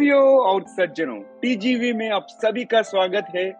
[0.00, 3.50] देवियों और सज्जनों टीजीवी में आप सभी का स्वागत है।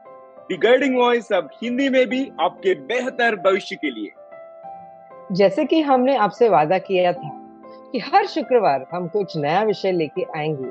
[0.49, 4.11] दी गाइडिंग वॉइस अब हिंदी में भी आपके बेहतर भविष्य के लिए।
[5.33, 7.29] जैसे कि हमने आपसे वादा किया था
[7.93, 10.71] कि हर शुक्रवार हम कुछ नया विषय लेके आएँगे।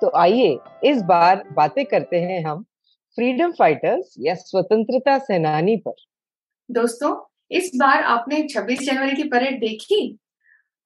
[0.00, 2.62] तो आइए इस बार बातें करते हैं हम
[3.14, 5.94] फ्रीडम फाइटर्स या स्वतंत्रता सेनानी पर।
[6.70, 10.18] दोस्तों इस बार आपने 26 जनवरी की परेड देखी?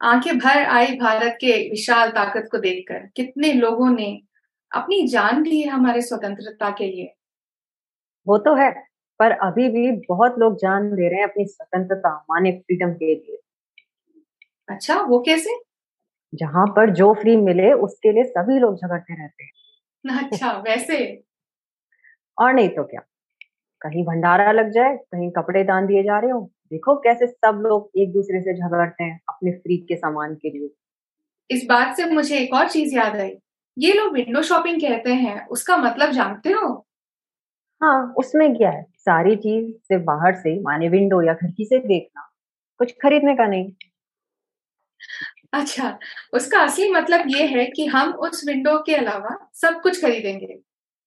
[0.01, 4.21] आँखें भर आई भारत के विशाल ताकत को देखकर। कितने लोगों ने
[4.73, 7.15] अपनी जान दी है हमारे स्वतंत्रता के लिए।
[8.27, 8.71] वो तो है
[9.21, 13.39] पर अभी भी बहुत लोग जान दे रहे हैं अपनी स्वतंत्रता माने फ्रीडम के लिए।
[14.69, 15.59] अच्छा वो कैसे?
[16.35, 21.25] जहाँ पर जो फ्री मिले उसके लिए सभी लोग झगड़ते रहते हैं। अच्छा वैसे?
[22.39, 23.01] और नहीं तो क्या?
[23.81, 27.91] कहीं भंडारा लग जाए कहीं कपड़े दान दिए जा रहे हो। देखो कैसे सब लोग
[27.97, 30.71] एक दूसरे से झगड़ते हैं अपने फ्री के सामान के लिए।
[31.51, 33.33] इस बात से मुझे एक और चीज़ याद आई।
[33.79, 36.87] ये लोग विंडो शॉपिंग कहते हैं उसका मतलब जानते हो?
[37.81, 38.83] हाँ उसमें क्या है?
[38.99, 42.29] सारी चीज़ सिर्फ़ बाहर से माने विंडो या खिड़की से देखना
[42.81, 43.73] कुछ खरीदने का नहीं।
[45.53, 45.99] अच्छा
[46.33, 50.59] उसका असली मतलब ये है कि हम उस विंडो के अलावा सब कुछ खरीदेंगे।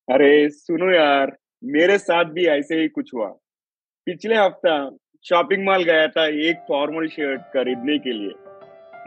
[0.07, 3.27] अरे सुनो यार मेरे साथ भी ऐसे ही कुछ हुआ।
[4.07, 4.77] पिछले हफ़्ता
[5.25, 8.33] शॉपिंग मॉल गया था एक फॉर्मल शर्ट खरीदने के लिए।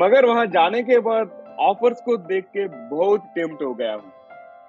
[0.00, 4.12] मगर वहाँ जाने के बाद ऑफर्स को देख के बहुत टेम्प्ट हो गया हूँ।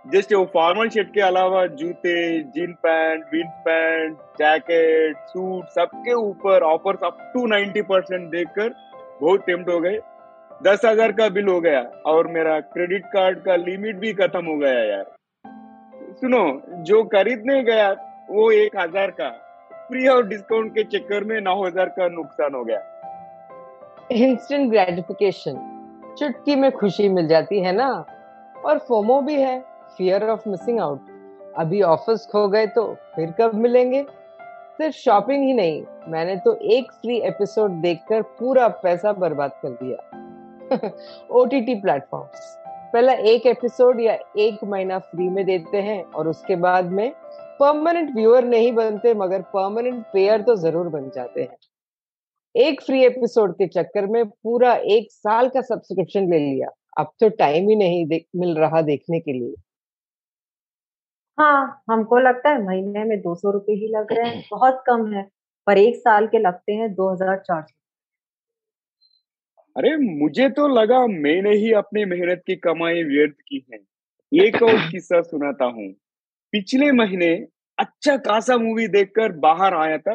[0.05, 6.63] जस्ट वो फॉर्मल शर्ट के अलावा जूते, jean pant, wind pant, jacket, suit सबके ऊपर
[6.63, 8.73] offers up to ninety percent देख कर
[9.21, 9.97] बहुत टेम्प्ट हो गए।
[10.63, 14.57] दस हज़ार का बिल हो गया और मेरा क्रेडिट कार्ड का लिमिट भी खत्म हो
[14.57, 15.05] गया यार।
[16.13, 17.91] सुनो, जो खरीदने गया
[18.29, 19.35] वो एक हज़ार का।
[19.89, 22.79] फ्री और डिस्काउंट के चक्कर में नौ हज़ार का नुकसान हो गया।
[24.11, 25.59] इंस्टेंट ग्रेटिफिकेशन
[26.17, 27.89] चुटकी में खुशी मिल जाती है ना?
[28.65, 29.59] और फोमो भी है
[29.97, 32.83] फियर ऑफ़ मिसिंग आउट अभी ऑफ़िस खो गए तो
[33.15, 34.03] फिर कब मिलेंगे?
[34.77, 40.89] सिर्फ़ शॉपिंग ही नहीं, मैंने तो एक फ्री एपिसोड देखकर पूरा पैसा बर्बाद कर दिया।
[41.31, 42.55] ओटीटी प्लेटफॉर्म्स
[42.93, 47.11] पहला एक एपिसोड या एक महीना फ्री में देते हैं और उसके बाद में
[47.59, 51.57] परमानेंट व्यूअर नहीं बनते मगर परमानेंट पेयर तो ज़रूर बन जाते हैं।
[52.55, 56.67] एक फ्री एपिसोड के चक्कर में पूरा एक साल का सब्सक्रिप्शन ले लिया।
[56.99, 59.55] अब तो टाइम ही नहीं मिल रहा देखने के लिए।
[61.37, 65.11] हाँ हमको लगता है महीने में दो सौ रुपए ही लग रहे हैं। बहुत कम
[65.13, 65.23] है
[65.67, 67.73] पर एक साल के लगते हैं दो हज़ार चार सौ।
[69.75, 73.79] अरे मुझे तो लगा मैंने ही अपनी मेहनत की कमाई व्यर्थ की है।
[74.31, 75.87] एक और किस्सा सुनाता हूँ।
[76.53, 77.27] पिछले महीने
[77.77, 80.13] अच्छा खासा मूवी देखकर बाहर आया था।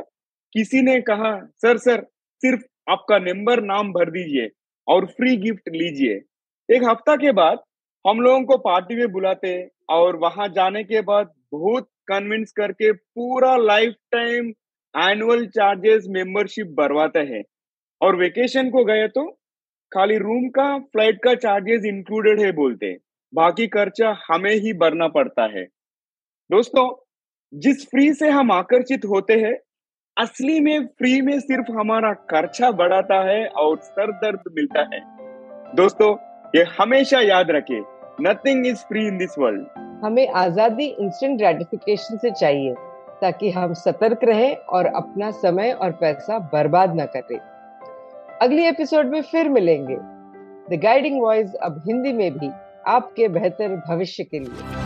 [0.53, 2.01] किसी ने कहा, सर सर,
[2.43, 4.49] सिर्फ़ आपका नंबर नाम भर दीजिए
[4.89, 6.15] और फ्री गिफ्ट लीजिए।
[6.69, 7.59] एक हफ़्ता के बाद
[8.05, 9.53] हम लोगों को पार्टी में बुलाते
[9.91, 14.53] और वहाँ जाने के बाद बहुत कन्विंस करके पूरा life time
[14.95, 17.43] annual charges membership भरवाते हैं।
[18.01, 19.31] और वेकेशन को गए तो
[19.93, 22.97] खाली रूम का फ़्लाइट का चार्जेस इंक्लूडेड है बोलते।
[23.33, 25.67] बाकी खर्चा हमें ही भरना पड़ता है।
[26.53, 26.89] दोस्तों,
[27.53, 29.53] जिस फ्री से हम आकर्षित होते हैं,
[30.17, 35.01] असली में फ्री में सिर्फ़ हमारा खर्चा बढ़ाता है और सर दर्द मिलता है।
[35.77, 36.11] दोस्तों,
[36.57, 37.81] ये हमेशा याद रखे
[38.21, 42.75] nothing is free in this world हमें आज़ादी इंस्टेंट ग्रेटिफिकेशन से चाहिए,
[43.23, 47.39] ताकि हम सतर्क रहें और अपना समय और पैसा बर्बाद न करें।
[48.43, 49.97] अगली एपिसोड में फिर मिलेंगे।
[50.71, 52.51] द गाइडिंग वॉइस अब हिंदी में भी
[52.89, 54.82] आपके बेहतर भविष्य के लिए।